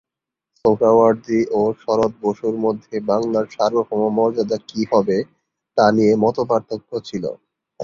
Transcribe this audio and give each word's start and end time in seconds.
সোহরাওয়ার্দী 0.59 1.39
ও 1.51 1.61
শরৎ 1.81 2.11
বসুর 2.21 2.55
মধ্যে 2.65 2.95
বাংলার 3.09 3.45
সার্বভৌম 3.55 4.03
মর্যাদা 4.17 4.57
কি 4.69 4.81
হবে 4.91 5.17
তা 5.77 5.85
নিয়ে 5.95 6.13
মতপার্থক্য 6.23 6.91
ছিল। 7.07 7.23